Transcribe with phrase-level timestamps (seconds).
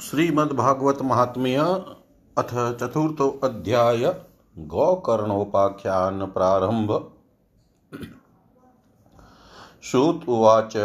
[0.00, 1.56] श्रीमद्भागवत महात्म्य
[2.38, 4.14] अथ चतुर्थो अध्याय
[4.58, 7.12] गोकर्णोपाख्यान प्रारंभ।
[9.82, 10.76] श्रुत उवाच।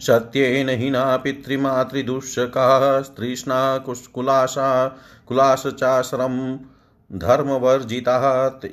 [0.00, 6.58] सत्येन हिना पितृमातृदुःशकाः, स्त्रीष्णा कुलाशा ये
[7.12, 8.68] धर्मवर्जिताः,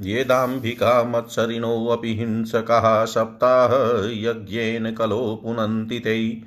[0.00, 6.42] ये दाम्भिका मत्सरिणोऽपि हिंसकाः सप्ताहयज्ञेन कलो पुनन्ति ते।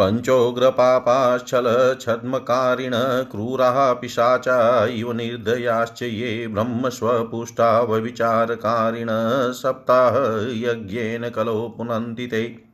[0.00, 2.92] पञ्चोग्रपापाश्चलछद्मकारिण
[3.30, 9.08] क्रूराः पिशाचा इव निर्दयाश्च ये ब्रह्मस्वपुष्टा व्यविचारकारिण
[9.52, 12.66] सप्ताहयज्ञेन कलो पुनन्ति ते।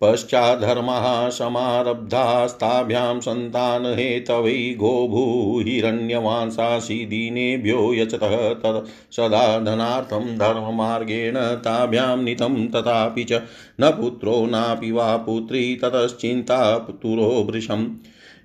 [0.00, 13.42] पश्चाद्धर्मः समारब्धास्ताभ्यां सन्तानहेतवै गोभूहिरण्यवांसासि दीनेभ्यो यचतः तत् सदा धनार्थं धर्ममार्गेण ताभ्यां नीतं तथापि च
[13.80, 17.86] न पुत्रो नापि वा पुत्री ततश्चिन्ता पुत्रो वृशम्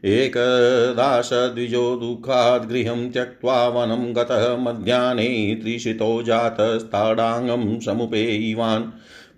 [0.05, 8.83] एकदाशद्विजो दुःखात् गृहं त्यक्त्वा वनं गतः मध्याह्ने त्रिशितो जातस्ताडाङ्गं समुपेयिवान्।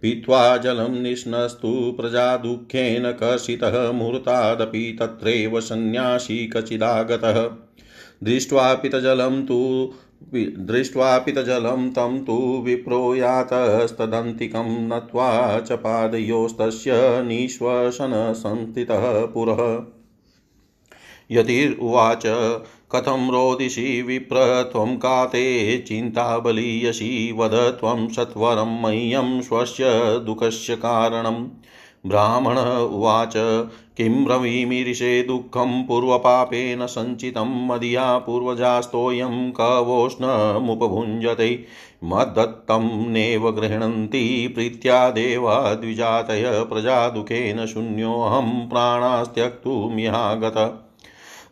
[0.03, 7.49] पीत्वा जलं निष्णस्तु प्रजा दुःखेन कर्षितः मुहूर्तादपि तत्रैव सन्न्यासी कचिदागतः।
[8.23, 9.91] दृष्ट्वा पितजलं तु
[10.59, 19.83] दृष्ट्वा पितजलं तं तु विप्रो यातस्तदन्तिकं नत्वा च पादयोस्तस्य निःश्वसनसंस्थितः पुरः।
[21.31, 22.25] यतिरुवाच
[22.95, 29.83] कथं रोदिषि विप्र त्वं का ते चिन्ता बलीयसि वद त्वं सत्वरं मह्यं स्वस्य
[30.25, 31.47] दुःखस्य कारणं।
[32.05, 33.33] ब्राह्मण उवाच,
[33.97, 41.65] किं ब्रवीमीरिषे दुःखं पूर्वपापेन सञ्चितं मदीया पूर्वजास्तोऽयं कवोष्णमुपभुञ्जते।
[42.03, 50.79] मद्दत्तं नैव गृह्णन्ति प्रीत्या देवा द्विजातय प्रजादुःखेन शून्योऽहं प्राणास्त्यक्तुमिहागत।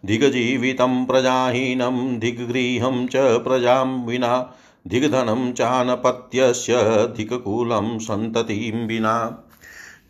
[0.05, 4.53] दिग्जीवितं प्रजाहीनं दिग्गृहं च प्रजां विना,
[4.87, 6.73] दिग्धनं चानपत्यस्य
[7.17, 9.17] दिक्कुलं सन्ततिं विना।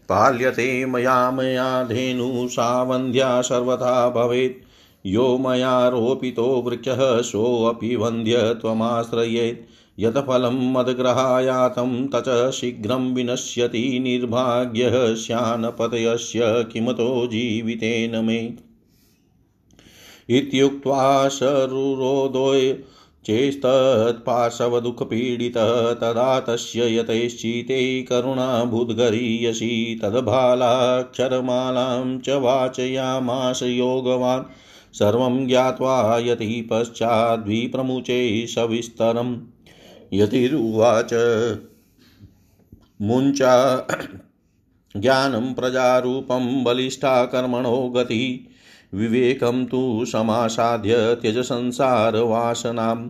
[0.10, 4.66] पाल्यते मया मया धेनु सा वन्द्या सर्वथा भवेत्,
[5.06, 16.40] यो मया रोपितो वृक्षः सोऽपि वन्द्य त्वमाश्रयेत्। यत् फलं मद्ग्रहायातं तच शीघ्रं विनश्यति निर्भाग्यः स्यानपतयस्य
[16.74, 18.71] किमतो जीवितेन मे।
[20.38, 22.78] इत्युक्त्वा शरुरोदोय
[23.26, 34.44] चेस्तत्पाशवदुःखपीडितः तदा तस्य यतैश्चिते करुणाभूद्गरीयसी तद्बालाक्षरमालां च वाचयामाश योगवान्।
[34.94, 39.38] सर्वं ज्ञात्वा यति पश्चाद्विप्रमुचे सविस्तरम्
[40.14, 41.14] यतिरुवाच।
[43.02, 43.88] मुञ्चा
[44.98, 48.51] ज्ञानं प्रजारूपं बलिष्ठा कर्मणो गतिः
[48.94, 53.10] विवेकं तु समासाद्य त्यज संसारवासनां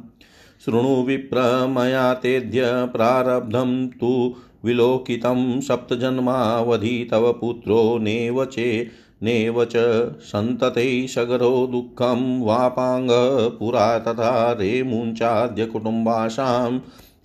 [0.65, 4.35] शृणु विप्र मया तेद्य प्रारब्धं तु
[4.65, 8.87] विलोकितं सप्तजन्मावधि तव पुत्रो नेव चे,
[9.23, 9.73] नेव च
[10.21, 13.09] सन्तते सगरो दुःखं वापाङ्ग
[13.59, 16.79] पुरा तथा रेमुञ्चाद्य कुटुम्बासां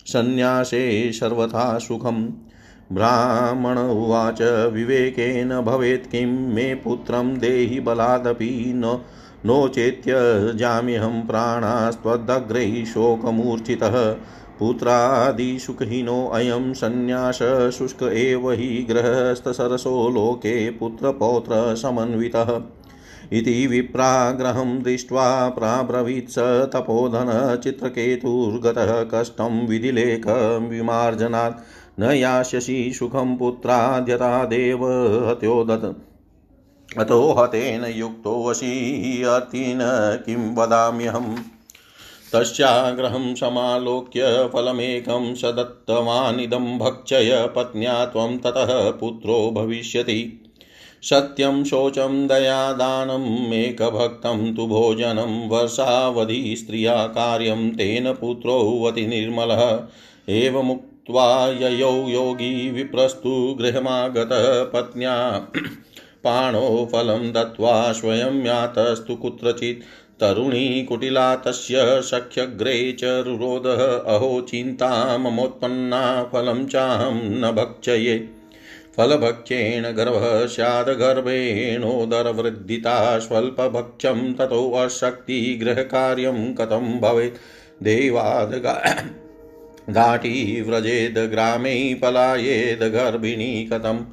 [0.05, 2.46] सन्न्यासे सर्वथा सुखम्।
[2.91, 6.27] ब्राह्मण उवाच, विवेकेन भवेत् किं?
[6.27, 8.99] मे पुत्रं देहि बलादपि न,
[9.45, 14.15] नो चेत्यजाम्यहं प्राणास्त्वदग्रैः शोकमूर्छितः
[14.59, 22.61] पुत्रादिसुखहीनोऽयं सन्न्यास, शुष्क एव हि गृहस्थसरसो लोके पुत्रपौत्रसमन्वितः।
[23.33, 31.61] इति विप्राग्रहं दृष्ट्वा प्राब्रवीत् स तपोधनचित्रकेतुर्गतः कष्टं विधिलेखविमार्जनात्
[31.99, 34.85] न यास्यसि सुखं पुत्राद्यतादेव
[35.29, 36.03] हत्योदत्
[36.97, 38.71] अतो हतेन युक्तोऽसि
[39.27, 39.79] अतिन
[40.25, 41.35] किं वदाम्यहम्।
[42.33, 50.49] तस्याग्रहं समालोक्य फलमेकं स दत्तवानिदं भक्षय पत्न्या त्वं ततः पुत्रो भविष्यति।
[51.03, 59.79] सत्यं शोचं दयादानम् एकभक्तं तु भोजनं वर्षावधि स्त्रिया कार्यं तेन पुत्रो अतिनिर्मलः।
[60.29, 65.29] एवमुक् त्वा ययौ योगी विप्रस्तु गृहमागतः पत्न्या।
[66.23, 69.83] पाणो फलं दत्त्वा स्वयं यातस्तु कुत्रचित्।
[70.21, 78.29] तरुणी कुटिला तस्य सख्यग्रे अहो चिन्ता ममोत्पन्ना फलं चाहं न भक्षये।
[78.97, 87.37] फलभक्षेण गर्भः स्यादगर्भेणोदरवृद्धिता स्वल्पभक्षं ततोऽशक्तिगृहकार्यं कथं भवेत्।
[87.83, 88.81] देवादगा
[89.89, 94.05] घाटी व्रजेद ग्रामे पलायेद गर्भिणी कथं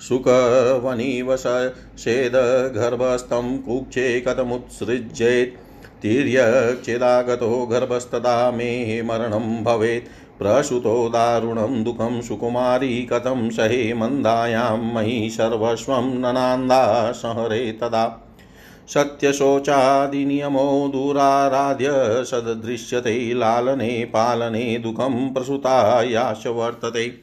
[0.00, 2.32] सुखवनिवसेद
[2.74, 5.58] गर्भस्थं कुक्षे कथमुत्सृज्येत्।
[6.02, 17.12] तिर्यक्षेदागतो गर्भस्तदा मे मरणं भवेत्। प्रसुतो दारुणं दुःखं सुकुमारी कथं सहे मन्दायां मयि सर्वस्वं ननान्दा
[17.12, 18.23] संहरे तदा।
[18.88, 27.14] सत्यशोचादिनियमो दुराराध्य सदृश्यते, लालने पालने दुःखं प्रसुतायाश वर्तते।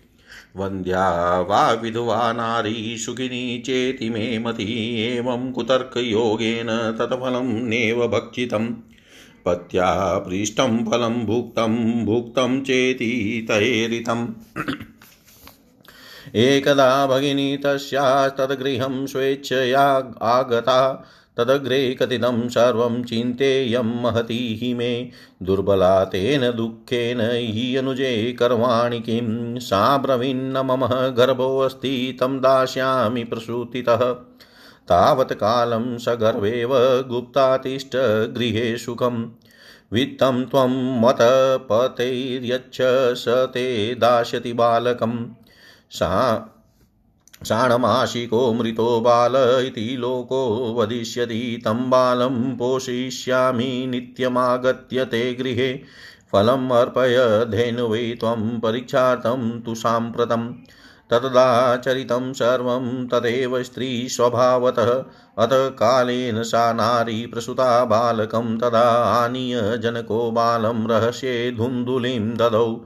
[0.55, 8.69] वन्द्या वा विधवा नारी सुखिनी चेति मे मति, एवं कुतर्कयोगेन तत्फलं नेव भक्षितम्।
[9.45, 14.27] पत्या पृष्टं फलं भुक्तं भुक्तं चेति तैरितम्
[16.35, 21.07] एकदा भगिनी तस्यास्तद्गृहं स्वेच्छया आगता
[21.37, 25.09] तदग्रे कथितं सर्वं चिन्तेयं महती मे।
[25.43, 34.13] दुर्बला तेन दुःखेन हि अनुजे करवाणि किं। सा ब्रवीन्न मम गर्भोऽस्ति तं दास्यामि प्रसूतितः।
[34.87, 36.69] तावत् कालं सगर्वेव
[37.07, 37.95] गुप्तातिष्ठ
[38.35, 39.25] गृहे सुखम्।
[39.93, 42.77] वित्तं त्वं मतपतैर्यच्छ
[43.17, 45.33] स ते दास्यति बालकं
[45.89, 46.11] सा
[47.47, 55.73] शाणमाशिको मृतो बाल इति लोको वदिष्यति, तं बालं पोषयिष्यामि, नित्यमागत्य ते गृहे।
[56.31, 60.53] फलम् अर्पय, धेनुवै त्वं परीक्षार्थं तु साम्प्रतम्
[61.09, 65.03] ततदाचरितं सर्वं तदेव स्त्रीस्वभावतः।
[65.37, 72.85] अत कालेन सा नारी प्रसुता बालकं तदा आनीय जनको बालं रहस्ये धुन्धुलिं ददौ।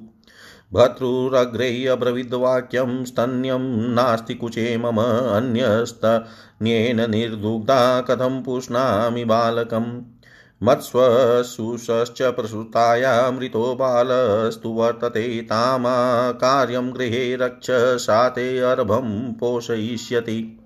[0.73, 4.97] भर्तृरग्रे अब्रवीद्वाक्यं स्तन्यं नास्ति कुचे मम
[5.37, 10.20] अन्यस्तन्येन निर्दुग्धा कथं पुष्णामि बालकम्।
[10.63, 17.67] मत्स्वशुषश्च प्रसुतायामृतो बालस्तु वर्तते तामा कार्यं गृहे रक्ष
[18.05, 20.57] साते अर्भं पोषयिष्यति।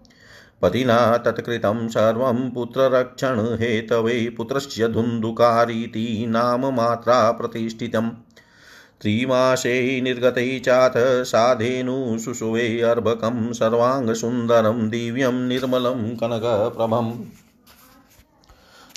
[0.62, 8.10] पतिना तत्कृतं सर्वं पुत्ररक्षणहेतवे पुत्रस्य धुन्धुकारीति नाम मात्रा प्रतिष्ठितम्।
[9.02, 17.12] त्रिमासे निर्गते चाथ साधेनु शुशुवे अर्भकं सर्वाङ्गसुन्दरं दिव्यं निर्मलं कनकप्रभम्।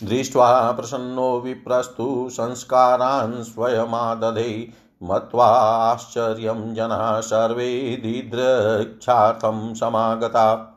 [0.05, 4.69] दृष्ट्वा प्रसन्नो विप्रस्तु संस्कारान् स्वयमादधे
[5.03, 10.75] मत्वाश्चर्यं जनाः सर्वे दिद्रक्षार्थं समागता।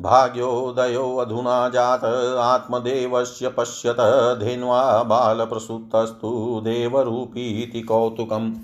[0.00, 2.04] भाग्योदयोऽधुना जात
[2.38, 3.96] आत्मदेवस्य पश्यत
[4.40, 8.54] धेन्वा बालप्रसूतस्तु देवरूपीति कौतुकम्।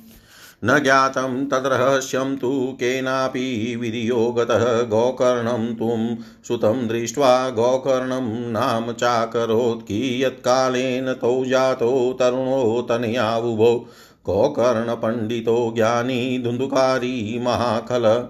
[0.65, 6.17] न ज्ञातं तद्रहस्यं तु केनापि विधियो गतः गोकर्णं तुं
[6.49, 13.87] सुतं दृष्ट्वा गोकर्णं नाम चाकरोत् कियत्कालेन तौ जातो तरुणो तनयावुभो।
[14.27, 18.29] गोकर्णपण्डितो ज्ञानी धुन्धुकारी महाखल।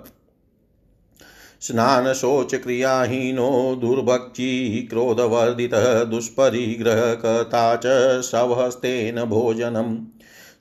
[1.61, 7.83] स्नानशोचक्रियाहीनो दुर्भक्षी क्रोधवर्धितः दुष्परिग्रहकता च
[8.23, 9.99] सवहस्तेन भोजनम्।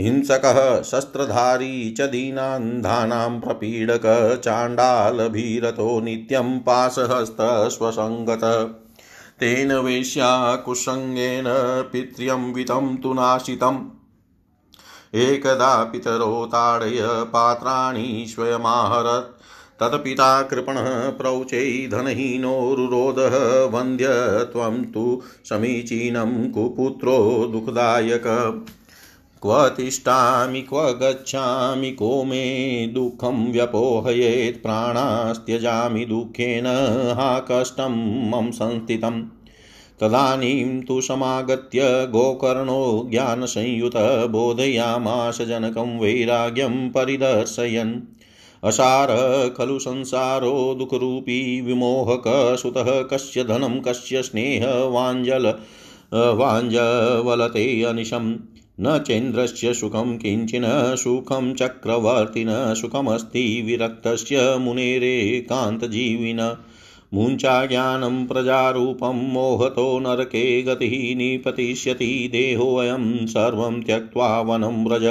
[0.00, 8.68] हिंसकः शस्त्रधारी च दीनान्धानां प्रपीडक चाण्डालभीरतो नित्यं पाशहस्तस्वसङ्गतः
[9.40, 11.44] तेन वेश्याकुसङ्गेन
[11.92, 13.78] पित्र्यंवितं तु नाशितम्।
[15.14, 19.33] एकदा पितरो ताडय पात्राणि स्वयमाहरत्।
[19.80, 28.22] तत्पिता कृपणः प्रौचै धनहीनोरुरोधः वन्द्यत्वं तु समीचीनं कुपुत्रो दुःखदायक।
[29.42, 36.66] क्व तिष्ठामि, क्व गच्छामि, को मे दुःखं व्यपोहयेत्, प्राणास्त्यजामि दुःखेन
[37.16, 39.22] हा कष्टं मम संस्थितम्।
[40.00, 48.13] तदानीं तु समागत्य गोकर्णो ज्ञानसंयुतः बोधयामास जनकं वैराग्यं परिदर्शयन्।
[48.64, 49.08] असार
[49.58, 55.54] खलु संसारो दुःखरूपी विमोहकसुतः कस्य धनं कस्य स्नेहवाञ्जल
[56.14, 58.34] वाञ्जवलते अनिशम्।
[58.80, 60.64] न चेन्द्रस्य सुखं किञ्चिन
[60.96, 66.56] सुखं चक्रवर्तिन सुखमस्ति विरक्तस्य मुनेरेकान्तजीविन
[67.14, 75.04] मुञ्चा ज्ञानं प्रजारूपं मोहतो नरके गतिः निपतिष्यति देहोऽयं सर्वं त्यक्त्वा वनं व्रज।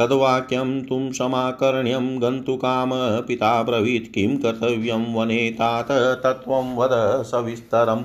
[0.00, 8.04] तद्वाक्यं तुं समाकर्ण्यं गन्तुकाम पिता किं कर्तव्यं वने तात तत्त्वं वद सविस्तरम्।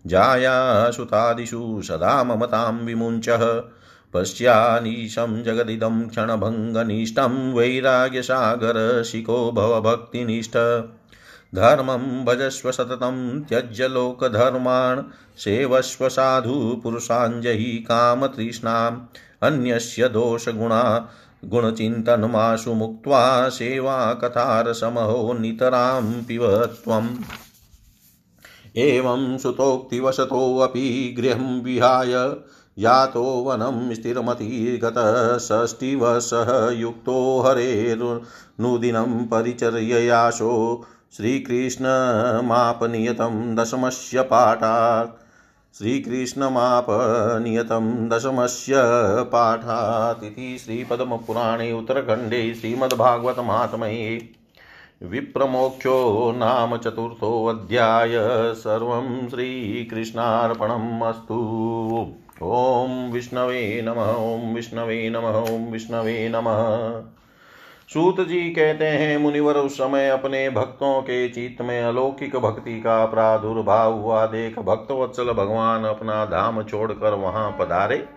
[0.07, 3.63] जायासुतादिषु सदा ममतां विमुञ्चः।
[4.15, 10.57] पश्यानीशं जगदिदं क्षणभङ्गनिष्ठं वैराग्यसागरशिखो भवभक्तिनिष्ठ
[11.55, 15.03] धर्मं भजस्व सततं त्यज्य लोकधर्मान्
[15.39, 19.01] सेवस्व साधुपुरुषाञ्जहि कामतृष्णाम्।
[19.43, 21.09] अन्यस्य दोषगुणा,
[21.45, 27.09] गुणचिन्तनमाशु मुक्त्वा सेवाकथारसमहो नितरां पिब त्वम्।
[28.77, 32.13] एवं सुतोक्तिवशतोऽपि गृहं विहाय
[32.81, 40.53] यातो वनं स्थिरमतिगतः षष्टिवशः युक्तो हरेर्नुदिनं परिचर्ययाशो
[41.17, 41.97] श्रीकृष्णमापनियतं
[43.57, 45.17] दशमस्य पाठात्।
[45.79, 46.49] श्रीकृष्णमापनियतं
[48.09, 48.73] दशमस्य
[49.33, 54.31] पाठात् इति श्रीपद्मपुराणे उत्तरखण्डे श्रीमद्भागवतमात्मये
[55.03, 55.99] विप्रमोक्षो
[56.37, 58.15] नाम चतुर्थोऽध्याय
[58.55, 61.41] सर्वं श्रीकृष्णार्पणम् अस्तु।
[62.43, 67.01] ॐ विष्णवे नमः ॐ विष्णवे नमः ॐ विष्णवे नमः।
[67.89, 73.07] सूत जी कहते हैं, मुनिवर, उस समय अपने भक्तों के चित्त में अलौकिक भक्ति का
[73.07, 78.09] प्रादुर्भाव हुआ। देख भक्त वत्सल भगवान अपना धाम छोड़कर वहाँ पधारे।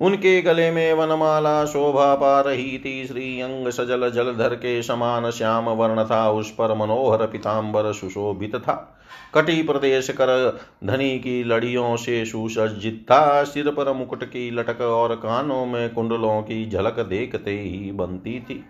[0.00, 5.64] उनके गले में वनमाला शोभा पा रही थी। श्री अंग सजल जलधर के समान श्याम
[5.64, 8.89] वर्ण था। उस पर मनोहर पिताम्बर सुशोभित था।
[9.34, 15.14] कटी प्रदेश कर धनी की लड़ियों से सुसज्जित था सिर पर मुकुट की लटक और
[15.14, 18.64] कानों में कुंडलों की झलक देखते ही बनती थी।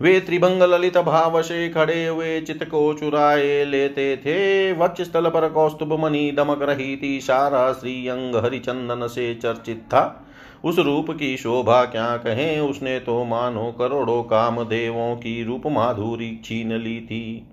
[0.00, 5.48] वे त्रिभंग ललित भाव से खड़े हुए चित को चुराए लेते थे। वक्ष स्थल पर
[5.48, 10.27] कौस्तुभ मणि दमक रही थी। सारा श्री अंग हरिचंदन से चर्चित था।
[10.64, 12.60] उस रूप की शोभा क्या कहें?
[12.60, 17.48] उसने तो मानो करोड़ों काम देवों की रूप माधुरी छीन ली थी।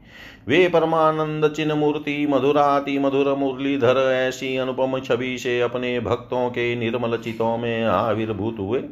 [0.47, 7.17] वे परमानंद चिन्ह मूर्ति मधुराति, मधुर मुरलीधर ऐसी अनुपम छवि से अपने भक्तों के निर्मल
[7.17, 8.83] चितों में आविर्भूत हुए।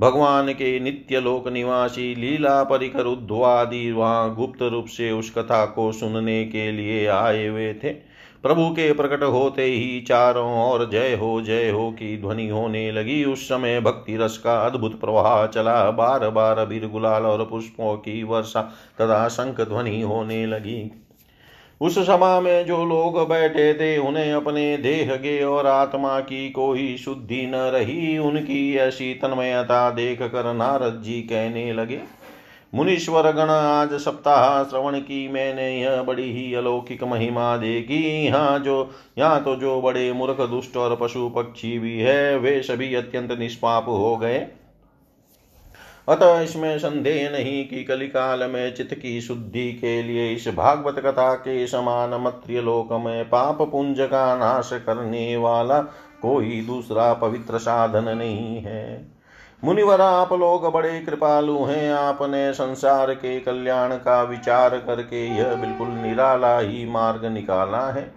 [0.00, 5.92] भगवान के नित्य लोक निवासी, लीला परिकर उद्वादि वहाँ गुप्त रूप से उस कथा को
[5.92, 11.40] सुनने के लिए आए हुए थे। प्रभु के प्रकट होते ही चारों ओर जय हो
[11.40, 16.28] जय हो की ध्वनि होने लगी। उस समय भक्ति रस का अद्भुत प्रवाह चला। बार
[16.30, 18.62] बार बीर गुलाल और पुष्पों की वर्षा
[19.00, 20.90] तथा शंख ध्वनि होने लगी।
[21.80, 26.96] उस सभा में जो लोग बैठे थे, उन्हें अपने देह के और आत्मा की कोई
[26.96, 32.00] शुद्धि न रही। उनकी ऐसी तन्मयता देख कर नारद जी कहने लगे
[32.72, 38.90] मुनीश्वर गण आज सप्ताह श्रवण की मैंने यह बड़ी ही अलौकिक महिमा देखी। यहाँ जो,
[39.18, 43.88] यहाँ तो जो बड़े मूर्ख, दुष्ट और पशु पक्षी भी है, वे सभी अत्यंत निष्पाप
[43.88, 44.38] हो गए।
[46.08, 51.34] अतः इसमें संदेह नहीं कि कलिकाल में चित्त की शुद्धि के लिए इस भागवत कथा
[51.34, 55.80] के समान मत्र्य लोक में पाप पुंज का नाश करने वाला
[56.22, 59.17] कोई दूसरा पवित्र साधन नहीं है।
[59.64, 65.88] मुनिवर, आप लोग बड़े कृपालु हैं। आपने संसार के कल्याण का विचार करके यह बिल्कुल
[65.88, 68.14] निराला ही मार्ग निकाला है।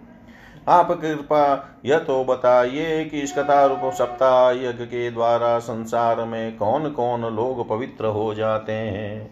[0.68, 6.56] आप कृपा, यह तो बताइए कि इस कथा रूप सप्ताह यज्ञ के द्वारा संसार में
[6.56, 9.30] कौन कौन लोग पवित्र हो जाते हैं?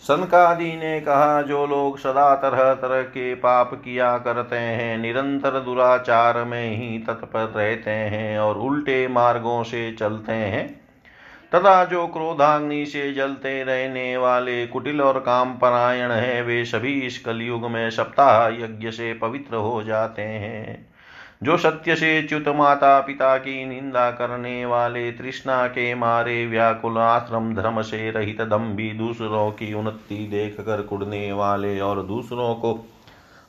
[0.00, 6.44] सनकादि ने कहा, जो लोग सदा तरह तरह के पाप किया करते हैं, निरंतर दुराचार
[6.44, 10.81] में ही तत्पर रहते हैं और उल्टे मार्गों से चलते हैं।
[11.54, 17.18] तथा जो क्रोधाग्नि से जलते रहने वाले कुटिल और काम परायण है, वे सभी इस
[17.18, 20.92] कलयुग में सप्ताह यज्ञ से पवित्र हो जाते हैं।
[21.42, 27.54] जो सत्य से च्युत माता पिता की निंदा करने वाले तृष्णा के मारे व्याकुल आश्रम
[27.54, 32.88] धर्म से रहित दम्भी दूसरों की उन्नति देख कर कुड़ने वाले और दूसरों को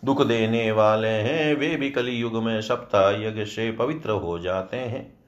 [0.06, 5.23] दुख देने वाले हैं, वे भी कलयुग में सप्ताह यज्ञ से पवित्र हो जाते हैं।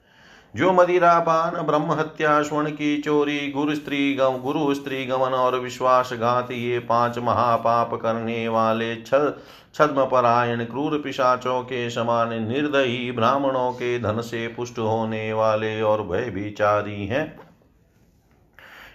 [0.54, 6.50] जो मदिरा पान ब्रह्म हत्या स्वर्ण की चोरी, गुरु स्त्री गुरु स्त्री गमन और विश्वासघात
[6.50, 9.32] ये पाँच महापाप करने वाले छल
[9.74, 16.02] छद्म परायण क्रूर पिशाचों के समान निर्दयी ब्राह्मणों के धन से पुष्ट होने वाले और
[16.02, 17.38] भयभिचारी हैं।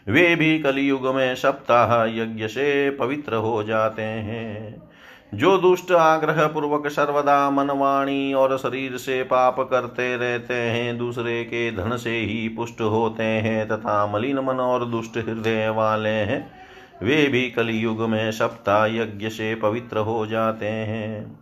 [0.07, 4.90] वे भी कलयुग में सप्ताह यज्ञ से पवित्र हो जाते हैं।
[5.33, 11.71] जो दुष्ट आग्रह पूर्वक सर्वदा मनवाणी और शरीर से पाप करते रहते हैं, दूसरे के
[11.71, 16.51] धन से ही पुष्ट होते हैं तथा मलिन मन और दुष्ट हृदय वाले हैं,
[17.03, 21.39] वे भी कलयुग में सप्ताह यज्ञ से पवित्र हो जाते हैं।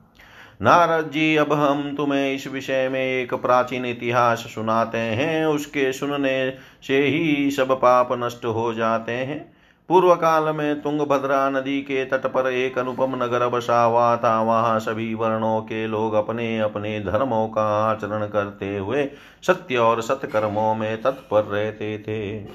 [0.61, 6.53] नारद जी, अब हम तुम्हें इस विषय में एक प्राचीन इतिहास सुनाते हैं, उसके सुनने
[6.87, 9.58] से ही सब पाप नष्ट हो जाते हैं।
[9.89, 14.79] पूर्व काल में तुंगभद्रा नदी के तट पर एक अनुपम नगर बसा हुआ था वहाँ
[14.79, 19.09] सभी वर्णों के लोग अपने अपने धर्मों का आचरण करते हुए
[19.43, 22.47] सत्य और सत्कर्मों में तत्पर रहते थे।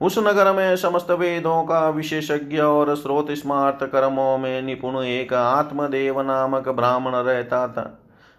[0.00, 6.20] उस नगर में समस्त वेदों का विशेषज्ञ और स्रोत स्मार्त कर्मों में निपुण एक आत्मदेव
[6.20, 7.98] नामक ब्राह्मण रहता था।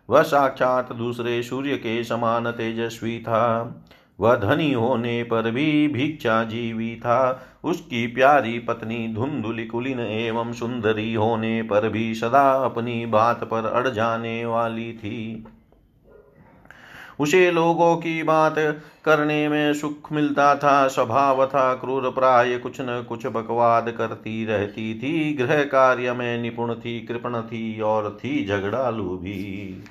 [0.10, 3.76] वह साक्षात दूसरे सूर्य के समान तेजस्वी था।
[4.22, 11.14] वह धनी होने पर भी भिक्षा जीवी था। उसकी प्यारी पत्नी धुंधुली कुलीन एवं सुंदरी
[11.14, 15.48] होने पर भी सदा अपनी बात पर अड़ जाने वाली थी।
[17.20, 18.56] उसे लोगों की बात
[19.06, 24.94] करने में सुख मिलता था, स्वभाव था, क्रूर प्राय कुछ न कुछ बकवाद करती रहती
[24.94, 29.84] थी। गृह कार्य में निपुण थी, कृपण थी और थी झगड़ालू भी।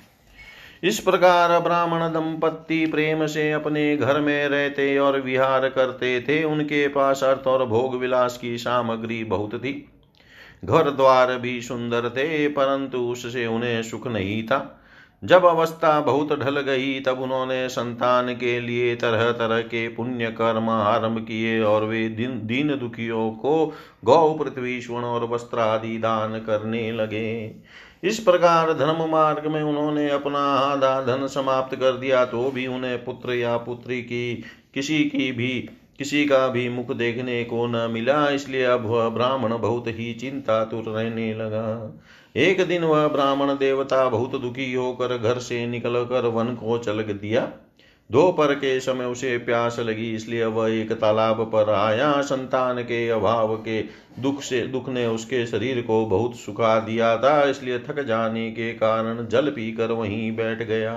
[0.82, 6.88] इस प्रकार ब्राह्मण दंपत्ति प्रेम से अपने घर में रहते और विहार करते थे। उनके
[6.88, 9.88] पास अर्थ और भोग विलास की सामग्री बहुत थी।
[10.64, 14.74] घर द्वार भी सुंदर थे, परंतु उससे उन्हें सुख नहीं था।
[15.24, 20.68] जब अवस्था बहुत ढल गई, तब उन्होंने संतान के लिए तरह तरह के पुण्य कर्म
[20.70, 23.72] आरंभ किए और वे दिन, दीन दुखियों को
[24.04, 27.54] गौ, पृथ्वी, स्वर्ण और वस्त्र आदि दान करने लगे।
[28.02, 33.04] इस प्रकार धर्म मार्ग में उन्होंने अपना आधा धन समाप्त कर दिया तो भी उन्हें
[33.04, 38.28] पुत्र या पुत्री की, किसी की भी, किसी का भी मुख देखने को न मिला,
[38.28, 42.00] इसलिए अब वह ब्राह्मण बहुत ही चिंता तुर रहने लगा।
[42.36, 47.52] एक दिन वह ब्राह्मण देवता बहुत दुखी होकर घर से निकलकर वन को चल दिया।
[48.10, 53.56] दोपहर के समय उसे प्यास लगी, इसलिए वह एक तालाब पर आया। संतान के अभाव
[53.56, 53.80] के
[54.20, 58.72] दुख से, दुख ने उसके शरीर को बहुत सुखा दिया था, इसलिए थक जाने के
[58.74, 60.94] कारण जल पीकर वहीं बैठ गया।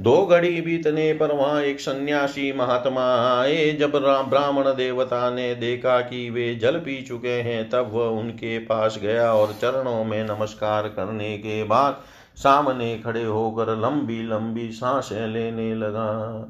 [0.00, 3.04] दो घड़ी बीतने पर वहाँ एक सन्यासी महात्मा
[3.40, 3.92] आए। जब
[4.28, 9.32] ब्राह्मण देवता ने देखा कि वे जल पी चुके हैं, तब वह उनके पास गया
[9.32, 12.02] और चरणों में नमस्कार करने के बाद
[12.36, 16.48] सामने खड़े होकर लंबी लंबी साँसें लेने लगा।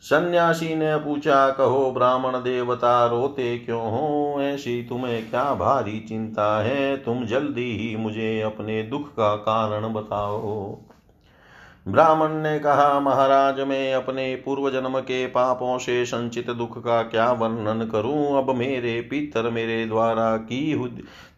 [0.00, 4.36] सन्यासी ने पूछा, कहो, ब्राह्मण देवता, रोते क्यों हो?
[4.40, 6.96] ऐसी तुम्हें क्या भारी चिंता है?
[6.96, 10.78] तुम जल्दी ही मुझे अपने दुख का कारण बताओ।
[11.90, 17.30] ब्राह्मण ने कहा, महाराज, मैं अपने पूर्व जन्म के पापों से संचित दुख का क्या
[17.32, 18.38] वर्णन करूँ?
[18.38, 20.74] अब मेरे पितर मेरे द्वारा की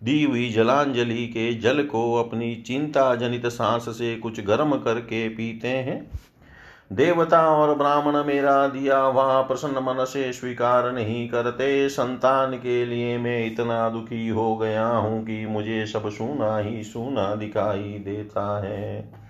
[0.05, 5.69] दी हुई जलांजलि के जल को अपनी चिंता जनित सांस से कुछ गर्म करके पीते
[5.69, 6.11] हैं।
[6.93, 13.19] देवता और ब्राह्मण मेरा दिया वहाँ प्रसन्न मन से स्वीकार नहीं करते। संतान के लिए
[13.19, 19.22] मैं इतना दुखी हो गया हूँ कि मुझे सब सुना ही सुना दिखाई देता है।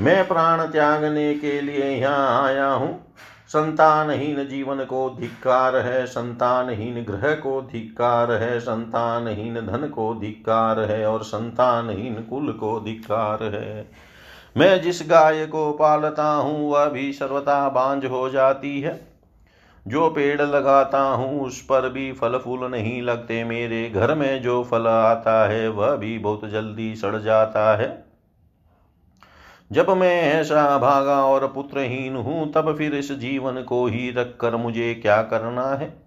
[0.00, 3.14] मैं प्राण त्यागने के लिए यहाँ आया हूँ।
[3.48, 11.06] संतानहीन जीवन को धिक्कार है, संतानहीन ग्रह को धिक्कार है, संतानहीन धन को धिक्कार है
[11.06, 13.90] और संतानहीन कुल को धिक्कार है।
[14.56, 19.08] मैं जिस गाय को पालता हूँ, वह भी सर्वथा बांझ हो जाती है।
[19.88, 24.64] जो पेड़ लगाता हूँ, उस पर भी फल फूल नहीं लगते। मेरे घर में जो
[24.64, 28.07] फल आता है, वह भी बहुत जल्दी सड़ जाता है।
[29.72, 34.94] जब मैं ऐसा भागा और पुत्रहीन हूँ, तब फिर इस जीवन को ही रखकर मुझे
[34.94, 36.02] क्या करना है?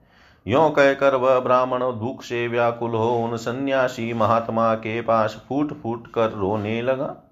[0.47, 6.08] यो कहकर वह ब्राह्मण दुख से व्याकुल हो, उन सन्यासी महात्मा के पास फूट फूट
[6.08, 7.28] कर रोने लगा।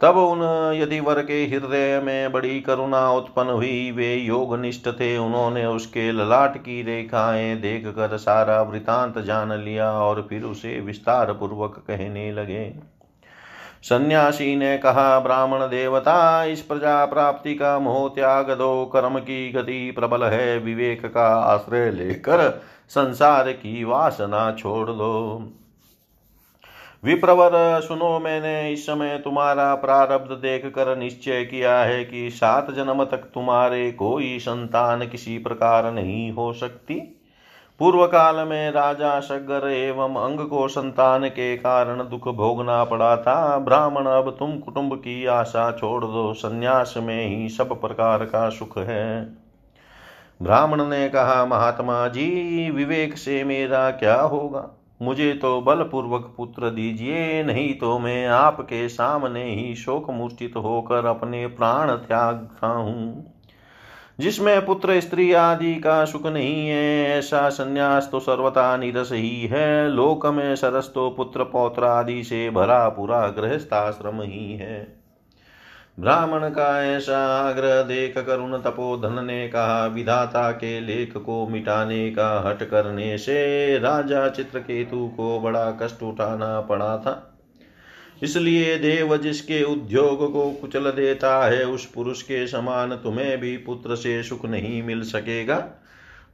[0.00, 5.18] तब उन यदि वर के हृदय में बड़ी करुणा उत्पन्न हुई, वे योग निष्ठ थे।
[5.18, 11.32] उन्होंने उसके ललाट की रेखाएँ देख कर सारा वृतांत जान लिया और फिर उसे विस्तार
[11.32, 12.99] पूर्वक कहने लगे।
[13.82, 19.90] सन्यासी ने कहा ब्राह्मण देवता इस प्रजा प्राप्ति का मोह त्याग दो। कर्म की गति
[19.90, 25.42] प्रबल है। विवेक का आश्रय लेकर संसार की वासना छोड़ दो।
[27.04, 33.04] विप्रवर, सुनो मैंने, इस समय तुम्हारा प्रारब्ध देख कर निश्चय किया है कि सात जन्म
[33.04, 37.19] तक तुम्हारे कोई संतान किसी प्रकार नहीं हो सकती।
[37.80, 43.58] पूर्व काल में राजा सगर एवं अंग को संतान के कारण दुख भोगना पड़ा था।
[43.58, 48.78] ब्राह्मण अब तुम कुटुंब की आशा छोड़ दो, संन्यास में ही सब प्रकार का सुख
[48.78, 49.24] है।
[50.42, 54.68] ब्राह्मण ने कहा, महात्मा जी, विवेक से मेरा क्या होगा?
[55.02, 61.46] मुझे तो बलपूर्वक पुत्र दीजिए, नहीं तो मैं आपके सामने ही शोक मूर्छित होकर अपने
[61.46, 63.34] प्राण त्याग हूँ।
[64.20, 69.88] जिसमें पुत्र स्त्री आदि का सुख नहीं है, ऐसा संन्यास तो सर्वथा निरस ही है।
[69.88, 75.00] लोक में सरस तो पुत्र पौत्र आदि से भरा पूरा गृहस्थाश्रम ही है।
[76.00, 82.42] ब्राह्मण का ऐसा आग्रह देख करुण तपोधन ने कहा, विधाता के लेख को मिटाने का
[82.46, 87.29] हट करने से राजा चित्रकेतु को बड़ा कष्ट उठाना पड़ा था।
[88.22, 93.96] इसलिए देव जिसके उद्योग को कुचल देता है, उस पुरुष के समान तुम्हें भी पुत्र
[93.96, 95.58] से सुख नहीं मिल सकेगा।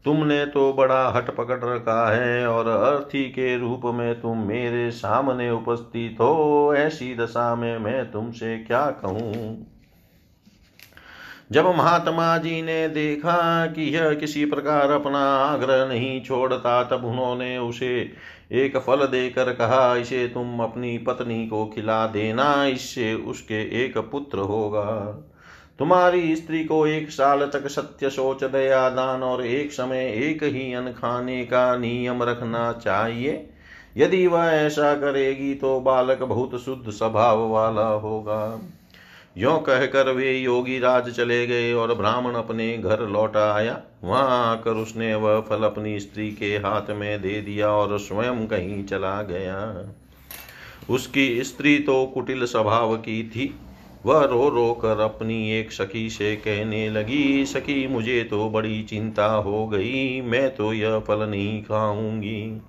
[0.04, 5.50] तुमने तो बड़ा हट पकड़ रखा है और अर्थी के रूप में तुम मेरे सामने
[5.50, 9.66] उपस्थित हो, ऐसी दशा में मैं तुमसे क्या कहूँ?
[11.52, 17.58] जब महात्मा जी ने देखा कि यह किसी प्रकार अपना आग्रह नहीं छोड़ता, तब उन्होंने
[17.58, 18.12] उसे
[18.52, 24.38] एक फल देकर कहा, इसे तुम अपनी पत्नी को खिला देना, इससे उसके एक पुत्र
[24.38, 24.84] होगा।
[25.78, 30.72] तुम्हारी स्त्री को एक साल तक सत्य सोच, दया, दान और एक समय एक ही
[30.72, 33.50] अन्न खाने का नियम रखना चाहिए।
[33.96, 38.60] यदि वह ऐसा करेगी तो बालक बहुत शुद्ध स्वभाव वाला होगा।
[39.36, 44.70] यो कहकर वे योगी राज चले गए और ब्राह्मण अपने घर लौटा आया। वहाँ आकर
[44.70, 49.58] उसने वह फल अपनी स्त्री के हाथ में दे दिया और स्वयं कहीं चला गया।
[50.90, 53.54] उसकी स्त्री तो कुटिल स्वभाव की थी।
[54.06, 59.26] वह रो रो कर अपनी एक सखी से कहने लगी, सखी, मुझे तो बड़ी चिंता
[59.26, 62.62] हो गई, मैं तो यह फल नहीं खाऊँगी।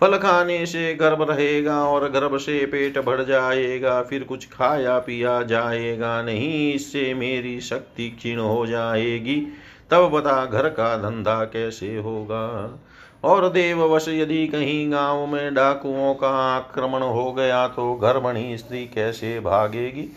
[0.00, 5.40] फल खाने से गर्भ रहेगा और गर्भ से पेट भर जाएगा, फिर कुछ खाया पिया
[5.42, 9.36] जाएगा नहीं, इससे मेरी शक्ति क्षीण हो जाएगी।
[9.90, 12.78] तब बता, घर का धंधा कैसे होगा?
[13.24, 19.38] और देववश यदि कहीं गाँव में डाकुओं का आक्रमण हो गया तो गर्भणी स्त्री कैसे
[19.40, 20.08] भागेगी?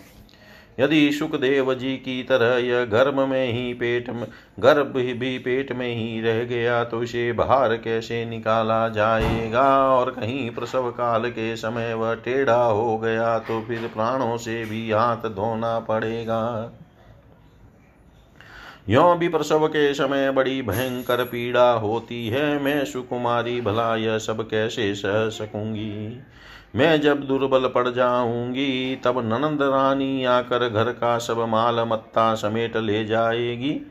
[0.79, 4.25] यदि सुखदेव जी की तरह यह गर्भ में ही पेट में
[4.59, 9.67] गर्भ भी पेट में ही रह गया तो इसे बाहर कैसे निकाला जाएगा?
[9.89, 14.91] और कहीं प्रसव काल के समय वह टेढ़ा हो गया तो फिर प्राणों से भी
[14.91, 16.71] हाथ धोना पड़ेगा।
[18.89, 24.47] यो भी प्रसव के समय बड़ी भयंकर पीड़ा होती है। मैं सुकुमारी भला यह सब
[24.49, 26.19] कैसे सह सकूँगी?
[26.75, 32.77] मैं जब दुर्बल पड़ जाऊँगी, तब ननंद रानी आकर घर का सब माल मत्ता समेट
[32.77, 33.81] ले जाएगी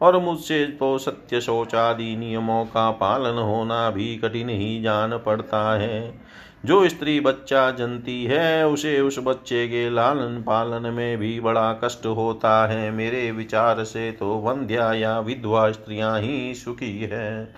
[0.00, 6.20] और मुझसे तो सत्य शौचादि नियमों का पालन होना भी कठिन ही जान पड़ता है।
[6.64, 12.06] जो स्त्री बच्चा जनती है, उसे उस बच्चे के लालन पालन में भी बड़ा कष्ट
[12.06, 17.54] होता है। मेरे विचार से तो वंध्या या विधवा स्त्रियाँ ही सुखी है।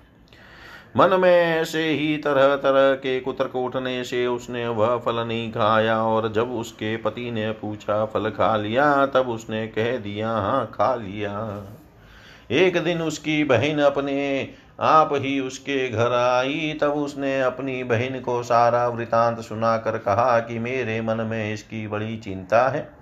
[0.96, 6.02] मन में ऐसे ही तरह तरह के कुतर्क उठने से उसने वह फल नहीं खाया
[6.02, 9.06] और जब उसके पति ने पूछा, फल खा लिया?
[9.06, 11.64] तब उसने कह दिया हाँ खा लिया।
[12.50, 14.48] एक दिन उसकी बहन अपने
[14.80, 20.58] आप ही उसके घर आई, तब उसने अपनी बहन को सारा वृतांत सुनाकर कहा कि
[20.58, 22.99] मेरे मन में इसकी बड़ी चिंता है।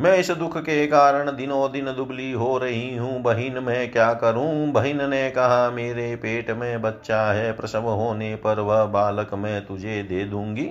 [0.00, 4.72] मैं इस दुख के कारण दिनों दिन दुबली हो रही हूँ। बहन, मैं क्या करूँ?
[4.72, 10.02] बहन ने कहा, मेरे पेट में बच्चा है, प्रसव होने पर वह बालक मैं तुझे
[10.02, 10.70] दे दूँगी।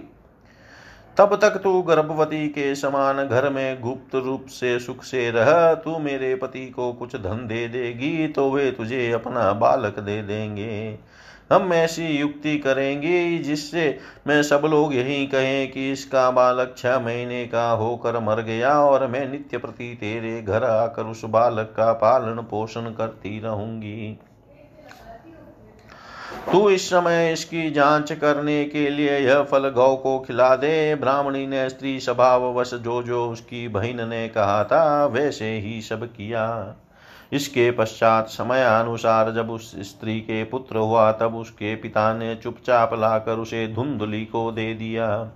[1.17, 5.97] तब तक तू गर्भवती के समान घर में गुप्त रूप से सुख से रह। तू
[5.99, 10.99] मेरे पति को कुछ धन दे देगी तो वे तुझे अपना बालक दे देंगे।
[11.51, 17.45] हम ऐसी युक्ति करेंगे जिससे मैं सब लोग यही कहें कि इसका बालक छह महीने
[17.45, 22.41] का होकर मर गया और मैं नित्य प्रति तेरे घर आकर उस बालक का पालन
[22.41, 24.17] पोषण करती रहूँगी।
[26.51, 31.45] तू इस समय इसकी जाँच करने के लिए यह फल गौ को खिला दे। ब्राह्मणी
[31.47, 36.45] ने स्त्री स्वभाववश जो जो उसकी बहन ने कहा था, वैसे ही सब किया।
[37.31, 42.93] इसके पश्चात समय अनुसार जब उस स्त्री के पुत्र हुआ, तब उसके पिता ने चुपचाप
[42.93, 45.31] लाकर उसे धुंधली को दे दिया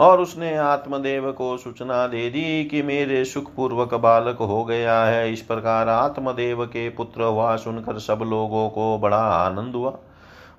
[0.00, 5.40] और उसने आत्मदेव को सूचना दे दी कि मेरे सुखपूर्वक बालक हो गया है। इस
[5.40, 9.96] प्रकार आत्मदेव के पुत्र हुआ सुनकर सब लोगों को बड़ा आनंद हुआ।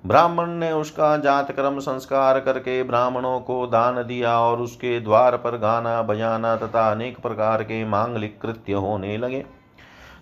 [0.06, 5.56] ब्राह्मण ने उसका जात कर्म संस्कार करके ब्राह्मणों को दान दिया और उसके द्वार पर
[5.58, 9.44] गाना बजाना तथा अनेक प्रकार के मांगलिक कृत्य होने लगे।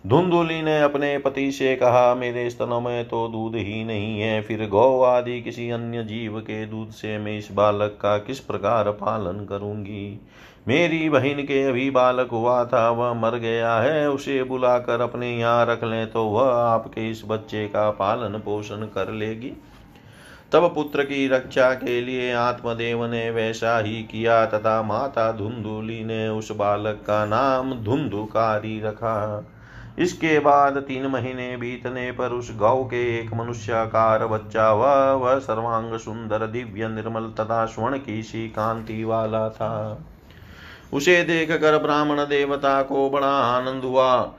[0.05, 4.67] धुंधुली ने अपने पति से कहा, मेरे स्तनों में तो दूध ही नहीं है। फिर
[4.69, 9.45] गौ आदि किसी अन्य जीव के दूध से मैं इस बालक का किस प्रकार पालन
[9.45, 10.21] करूँगी?
[10.69, 15.67] मेरी बहन के अभी बालक हुआ था, वह मर गया है। उसे बुलाकर अपने यहाँ
[15.67, 19.53] रख लें तो वह आपके इस बच्चे का पालन पोषण कर लेगी।
[20.53, 26.29] तब पुत्र की रक्षा के लिए आत्मदेव ने वैसा ही किया तथा माता धुंधुली ने
[26.29, 29.51] उस बालक का नाम धुंधुकारी रखा।
[29.99, 35.99] इसके बाद तीन महीने बीतने पर उस गौ के एक मनुष्याकार बच्चा वह वह सर्वांग
[35.99, 40.05] सुंदर, दिव्य, निर्मल तथा स्वर्ण की सी कांति वाला था।
[40.93, 44.35] उसे देख कर ब्राह्मण देवता को बड़ा आनंद हुआ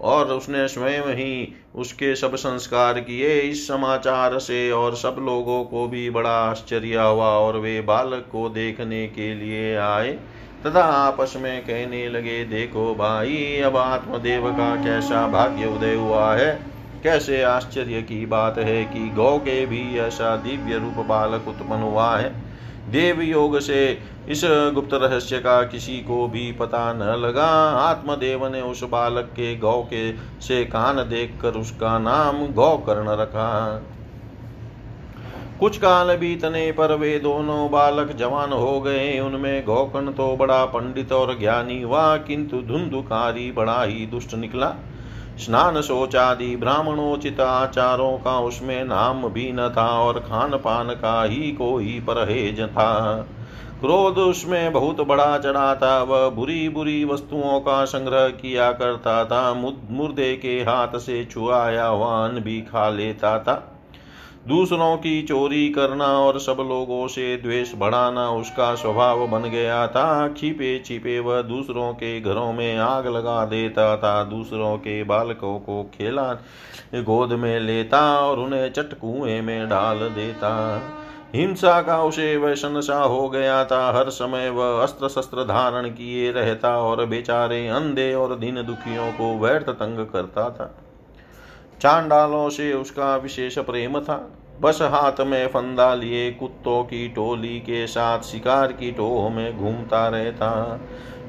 [0.00, 5.86] और उसने स्वयं ही उसके सब संस्कार किए। इस समाचार से और सब लोगों को
[5.88, 10.18] भी बड़ा आश्चर्य हुआ और वे बालक को देखने के लिए आए।
[10.66, 16.60] तथा आपस में कहने लगे, देखो भाई, अब आत्मदेव का कैसा भाग्य उदय हुआ है?
[17.02, 22.16] कैसे आश्चर्य की बात है कि गौ के भी ऐसा दिव्य रूप बालक उत्पन्न हुआ
[22.16, 22.50] है।
[22.88, 27.46] देव योग से इस गुप्त रहस्य का किसी को भी पता न लगा।
[27.80, 33.82] आत्मदेव ने उस बालक के गौ के से कान देखकर उसका नाम गौकर्ण रखा।
[35.60, 41.12] कुछ काल बीतने पर वे दोनों बालक जवान हो गए। उनमें गौकर्ण तो बड़ा पंडित
[41.12, 44.72] और ज्ञानी हुआ, किंतु धुंधुकारी बड़ा ही दुष्ट निकला।
[45.38, 51.52] स्नान शोचादि, ब्राह्मणोचित आचारों का उसमें नाम भी न था और खान पान का ही
[51.52, 53.26] कोई परहेज था।
[53.80, 59.52] क्रोध उसमें बहुत बड़ा चढ़ा था। वह बुरी बुरी वस्तुओं का संग्रह किया करता था।
[59.90, 63.79] मुर्दे के हाथ से छुआया वान भी खा लेता था।
[64.48, 70.28] दूसरों की चोरी करना और सब लोगों से द्वेष बढ़ाना उसका स्वभाव बन गया था।
[70.28, 75.82] छिपे छिपे वह दूसरों के घरों में आग लगा देता था। दूसरों के बालकों को
[75.94, 76.32] खेला,
[76.94, 80.82] गोद में लेता और उन्हें चट कुएँ में डाल देता।
[81.34, 86.32] हिंसा का उसे वैसन सा हो गया था। हर समय वह अस्त्र शस्त्र धारण किए
[86.32, 90.74] रहता और बेचारे अंधे और दीन दुखियों को व्यर्थ तंग करता था।
[91.80, 94.16] चांडालों से उसका विशेष प्रेम था।
[94.60, 100.08] बस हाथ में फंदा लिए कुत्तों की टोली के साथ शिकार की टोह में घूमता
[100.08, 100.80] रहता।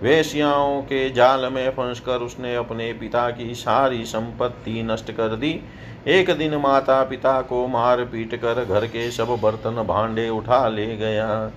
[0.01, 5.59] वेश्याओं के जाल में फंसकर उसने अपने पिता की सारी संपत्ति नष्ट कर दी।
[6.07, 10.95] एक दिन माता पिता को मार पीट कर घर के सब बर्तन भांडे उठा ले
[10.97, 11.51] गया।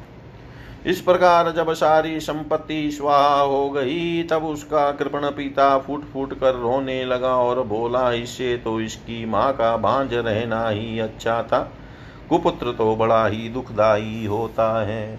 [0.86, 6.54] इस प्रकार जब सारी संपत्ति स्वाहा हो गई, तब उसका कृपण पिता फूट फूट कर
[6.54, 11.58] रोने लगा और बोला, इससे तो इसकी माँ का बांझ रहना ही अच्छा था।
[12.28, 15.18] कुपुत्र तो बड़ा ही दुखदाई होता है।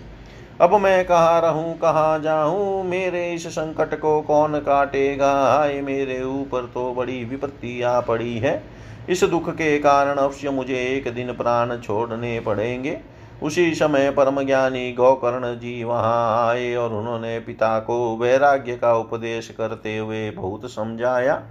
[0.62, 2.84] अब मैं कहा रहूँ, कहा जाऊँ?
[2.84, 5.34] मेरे इस संकट को कौन काटेगा?
[5.56, 8.62] आए मेरे ऊपर तो बड़ी विपत्ति आ पड़ी है।
[9.10, 12.98] इस दुख के कारण अवश्य मुझे एक दिन प्राण छोड़ने पड़ेंगे।
[13.44, 19.50] उसी समय परम ज्ञानी गौकर्ण जी वहाँ आए और उन्होंने पिता को वैराग्य का उपदेश
[19.50, 21.44] करते हुए बहुत समझाया।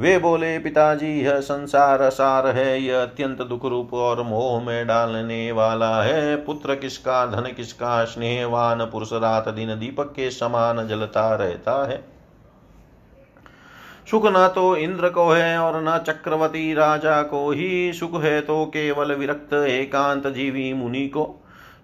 [0.00, 5.52] वे बोले, पिताजी, यह संसार सार है, यह अत्यंत दुख रूप और मोह में डालने
[5.52, 11.88] वाला है। पुत्र किसका, धन किसका, स्नेहवान पुरुष रात दिन दीपक के समान जलता रहता
[11.88, 12.17] है।
[14.10, 18.64] सुख न तो इंद्र को है और न चक्रवर्ती राजा को ही सुख है तो
[18.66, 21.34] केवल विरक्त एकांत जीवी मुनि को।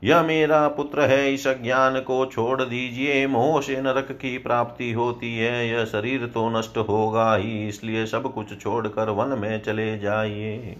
[0.05, 5.37] यह मेरा पुत्र है, इस ज्ञान को छोड़ दीजिए, मोह से नरक की प्राप्ति होती
[5.39, 10.77] है, यह शरीर तो नष्ट होगा ही, इसलिए सब कुछ छोड़कर वन में चले जाइए।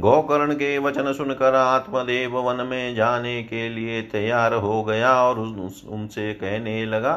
[0.00, 6.32] गोकर्ण के वचन सुनकर आत्मदेव वन में जाने के लिए तैयार हो गया और उनसे
[6.34, 7.14] कहने लगा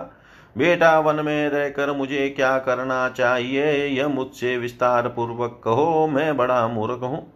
[0.57, 3.87] बेटा, वन में रहकर मुझे क्या करना चाहिए?
[3.87, 7.33] यह मुझसे विस्तार पूर्वक कहो, मैं बड़ा मूर्ख हूँ।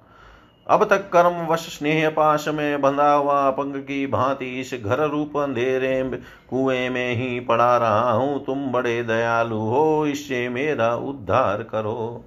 [0.68, 5.38] अब तक कर्म वश स्नेह पाश में बंधा हुआ पंग की भांति इस घर रूप
[5.38, 6.04] अंधेरे
[6.50, 12.26] कुएँ में ही पड़ा रहा हूँ। तुम बड़े दयालु हो, इससे मेरा उद्धार करो।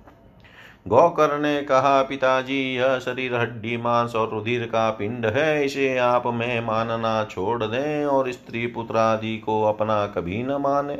[0.88, 6.26] गौकर ने कहा, पिताजी, यह शरीर हड्डी, मांस और रुधिर का पिंड है, इसे आप
[6.26, 10.98] में मानना छोड़ दें और स्त्री पुत्र आदि को अपना कभी न माने।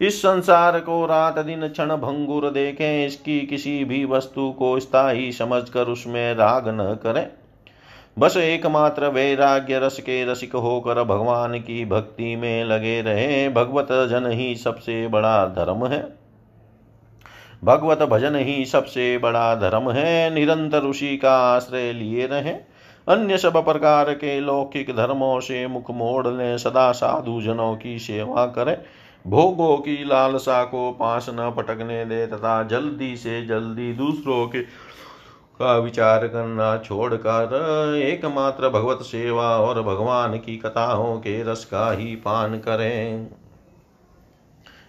[0.00, 5.84] इस संसार को रात दिन क्षण भंगुर देखें, इसकी किसी भी वस्तु को स्थायी समझकर
[5.84, 7.28] उसमें राग न करें।
[8.18, 14.30] बस एकमात्र वैराग्य रस के रसिक होकर भगवान की भक्ति में लगे रहे, भगवत जन
[14.30, 16.23] ही सबसे बड़ा धर्म है।
[17.64, 22.52] भगवत भजन ही सबसे बड़ा धर्म है। निरंतर उसी का आश्रय लिए रहे।
[23.08, 28.46] अन्य सब प्रकार के लौकिक धर्मों से मुख मोड़ लें। सदा साधु जनों की सेवा
[28.46, 28.76] करें।
[29.26, 34.62] भोगों की लालसा को पास न पटकने दे तथा जल्दी से जल्दी दूसरों के
[35.54, 42.16] का विचार करना छोड़कर एकमात्र भगवत सेवा और भगवान की कथाओं के रस का ही
[42.16, 43.26] पान करें।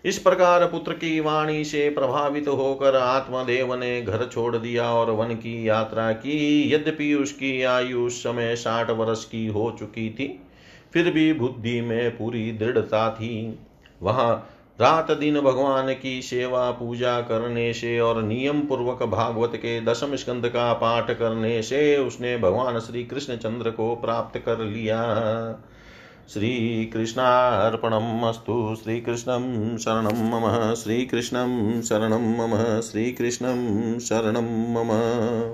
[0.06, 5.34] इस प्रकार पुत्र की वाणी से प्रभावित होकर आत्मदेव ने घर छोड़ दिया और वन
[5.36, 10.28] की यात्रा की। यद्यपि उसकी आयु उस समय साठ वर्ष की हो चुकी थी,
[10.94, 13.60] फिर भी बुद्धि में पूरी दृढ़ता थी।
[14.02, 20.16] वहाँ रात दिन भगवान की सेवा, पूजा करने से और नियम पूर्वक भागवत के दशम
[20.16, 25.02] स्कंद का पाठ करने से उसने भगवान श्री कृष्ण चंद्र को प्राप्त कर लिया।
[26.34, 34.90] श्रीकृष्णार्पणमस्तु श्रीकृष्णं शरणं मम। श्रीकृष्णं शरणं मम। श्रीकृष्णं शरणं मम।